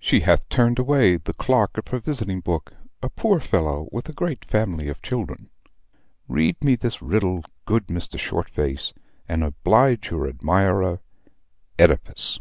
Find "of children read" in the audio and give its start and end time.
4.88-6.56